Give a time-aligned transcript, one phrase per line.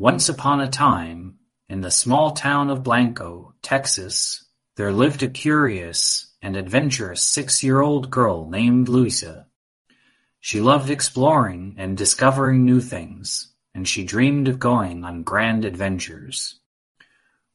[0.00, 1.34] Once upon a time,
[1.68, 8.48] in the small town of Blanco, Texas, there lived a curious and adventurous six-year-old girl
[8.48, 9.46] named Louisa.
[10.40, 16.60] She loved exploring and discovering new things, and she dreamed of going on grand adventures.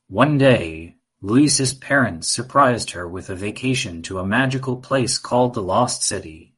[0.07, 5.63] One day, Louisa's parents surprised her with a vacation to a magical place called the
[5.63, 6.53] Lost City.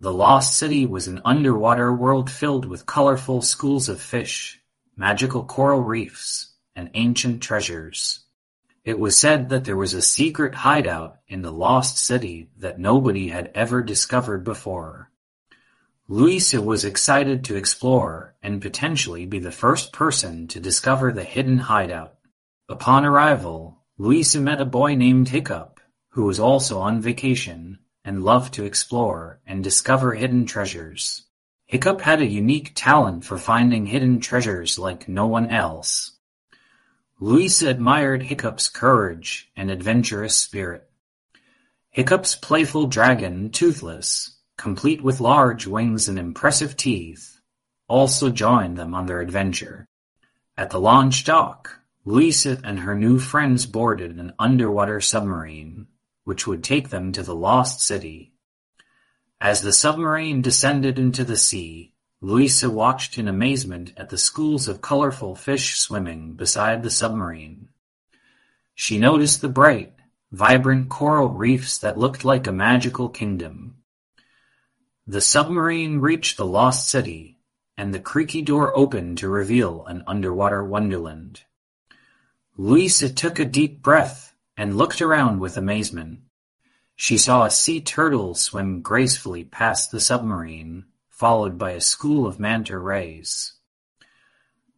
[0.00, 4.60] The Lost City was an underwater world filled with colorful schools of fish,
[4.96, 8.20] magical coral reefs, and ancient treasures.
[8.84, 13.28] It was said that there was a secret hideout in the Lost City that nobody
[13.28, 15.10] had ever discovered before.
[16.08, 21.58] Louisa was excited to explore and potentially be the first person to discover the hidden
[21.58, 22.16] hideout.
[22.68, 28.54] Upon arrival, Louisa met a boy named Hiccup, who was also on vacation and loved
[28.54, 31.22] to explore and discover hidden treasures.
[31.72, 36.12] Hiccup had a unique talent for finding hidden treasures like no one else.
[37.18, 40.86] Louisa admired Hiccup's courage and adventurous spirit.
[41.88, 47.40] Hiccup's playful dragon, Toothless, complete with large wings and impressive teeth,
[47.88, 49.88] also joined them on their adventure.
[50.58, 55.86] At the launch dock, Louisa and her new friends boarded an underwater submarine,
[56.24, 58.31] which would take them to the Lost City.
[59.42, 64.80] As the submarine descended into the sea, Louisa watched in amazement at the schools of
[64.80, 67.68] colorful fish swimming beside the submarine.
[68.76, 69.94] She noticed the bright,
[70.30, 73.78] vibrant coral reefs that looked like a magical kingdom.
[75.08, 77.40] The submarine reached the Lost City,
[77.76, 81.42] and the creaky door opened to reveal an underwater wonderland.
[82.56, 86.20] Louisa took a deep breath and looked around with amazement.
[86.96, 92.40] She saw a sea turtle swim gracefully past the submarine, followed by a school of
[92.40, 93.54] manta rays.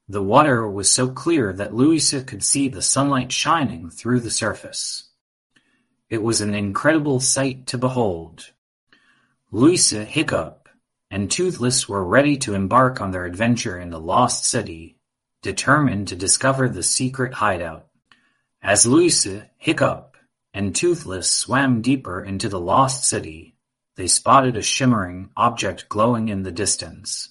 [0.09, 5.09] The water was so clear that Louisa could see the sunlight shining through the surface.
[6.11, 8.53] It was an incredible sight to behold.
[9.51, 10.69] Louisa, Hiccup,
[11.11, 14.99] and Toothless were ready to embark on their adventure in the Lost City
[15.43, 17.87] determined to discover the secret hideout.
[18.63, 20.14] As Louisa, Hiccup,
[20.55, 23.57] and Toothless swam deeper into the lost city,
[23.97, 27.31] they spotted a shimmering object glowing in the distance.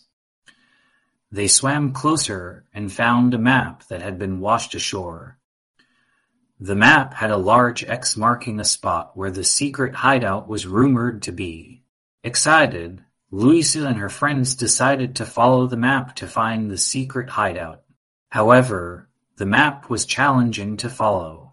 [1.32, 5.40] They swam closer and found a map that had been washed ashore.
[6.60, 11.24] The map had a large X marking a spot where the secret hideout was rumored
[11.24, 11.84] to be.
[12.24, 17.84] Excited, Louisa and her friends decided to follow the map to find the secret hideout.
[18.30, 21.53] However, the map was challenging to follow.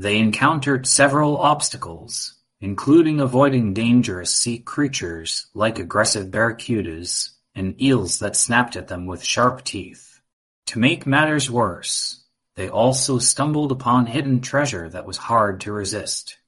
[0.00, 8.34] They encountered several obstacles, including avoiding dangerous sea creatures like aggressive barracudas and eels that
[8.34, 10.22] snapped at them with sharp teeth.
[10.68, 12.24] To make matters worse,
[12.56, 16.38] they also stumbled upon hidden treasure that was hard to resist.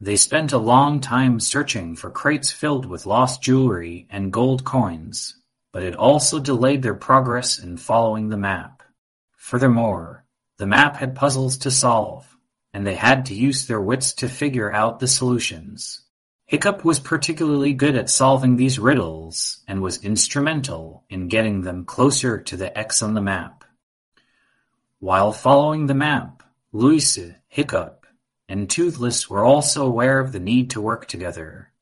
[0.00, 5.34] They spent a long time searching for crates filled with lost jewelry and gold coins,
[5.72, 8.84] but it also delayed their progress in following the map.
[9.36, 10.24] Furthermore,
[10.60, 12.36] the map had puzzles to solve,
[12.74, 16.02] and they had to use their wits to figure out the solutions.
[16.44, 22.38] Hiccup was particularly good at solving these riddles and was instrumental in getting them closer
[22.42, 23.64] to the X on the map.
[24.98, 28.04] While following the map, Louisa, Hiccup,
[28.46, 31.72] and Toothless were also aware of the need to work together.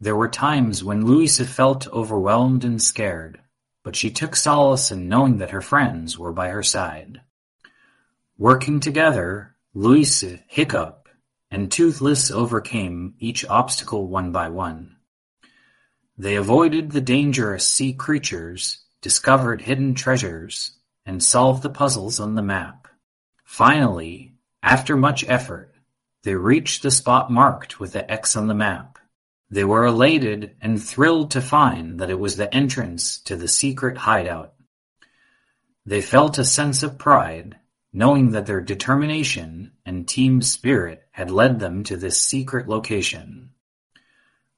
[0.00, 3.40] There were times when Louisa felt overwhelmed and scared,
[3.84, 7.20] but she took solace in knowing that her friends were by her side.
[8.40, 11.10] Working together, Louisa, Hiccup,
[11.50, 14.96] and Toothless overcame each obstacle one by one.
[16.16, 20.72] They avoided the dangerous sea creatures, discovered hidden treasures,
[21.04, 22.88] and solved the puzzles on the map.
[23.44, 25.74] Finally, after much effort,
[26.22, 28.98] they reached the spot marked with the X on the map.
[29.50, 33.98] They were elated and thrilled to find that it was the entrance to the secret
[33.98, 34.54] hideout.
[35.84, 37.58] They felt a sense of pride,
[37.92, 43.50] knowing that their determination and team spirit had led them to this secret location.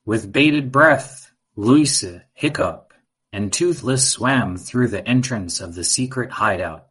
[0.05, 2.93] With bated breath, Louisa, Hiccup,
[3.33, 6.89] and Toothless swam through the entrance of the secret hideout.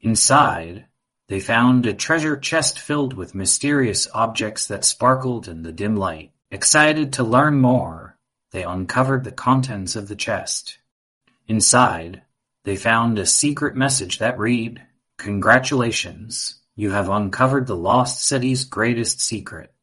[0.00, 0.86] Inside,
[1.28, 6.32] they found a treasure chest filled with mysterious objects that sparkled in the dim light.
[6.50, 8.16] Excited to learn more,
[8.52, 10.78] they uncovered the contents of the chest.
[11.46, 12.22] Inside,
[12.64, 14.82] they found a secret message that read,
[15.18, 19.74] Congratulations, you have uncovered the lost city's greatest secret.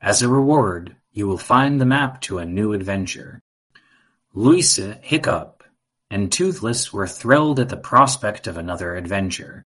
[0.00, 3.42] As a reward, you will find the map to a new adventure.
[4.34, 5.64] Louisa, Hiccup,
[6.10, 9.64] and Toothless were thrilled at the prospect of another adventure.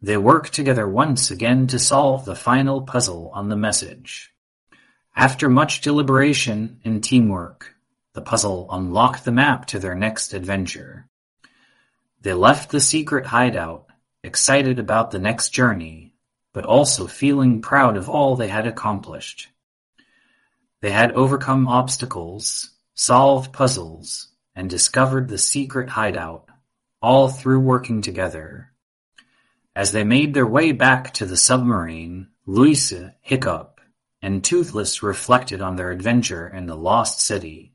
[0.00, 4.32] They worked together once again to solve the final puzzle on the message.
[5.16, 7.74] After much deliberation and teamwork,
[8.14, 11.08] the puzzle unlocked the map to their next adventure.
[12.20, 13.86] They left the secret hideout,
[14.24, 16.14] excited about the next journey,
[16.52, 19.48] but also feeling proud of all they had accomplished.
[20.80, 26.48] They had overcome obstacles, solved puzzles, and discovered the secret hideout,
[27.00, 28.72] all through working together.
[29.74, 33.80] As they made their way back to the submarine, Louisa, Hiccup,
[34.20, 37.72] and Toothless reflected on their adventure in the Lost City.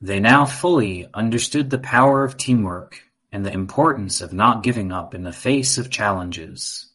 [0.00, 5.14] They now fully understood the power of teamwork and the importance of not giving up
[5.14, 6.90] in the face of challenges.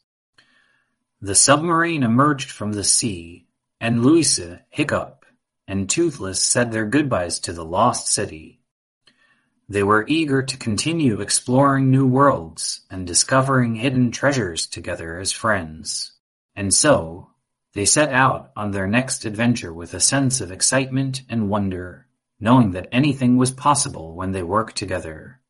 [1.21, 3.47] The submarine emerged from the sea,
[3.79, 5.25] and Louisa, Hiccup,
[5.67, 8.61] and Toothless said their goodbyes to the Lost City.
[9.67, 16.11] They were eager to continue exploring new worlds and discovering hidden treasures together as friends.
[16.55, 17.31] And so,
[17.73, 22.07] they set out on their next adventure with a sense of excitement and wonder,
[22.39, 25.41] knowing that anything was possible when they worked together.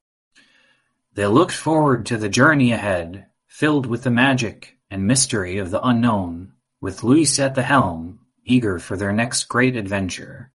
[1.15, 5.81] They looked forward to the journey ahead, filled with the magic and mystery of the
[5.81, 6.51] unknown,
[6.81, 10.51] with Louisa at the helm, eager for their next great adventure.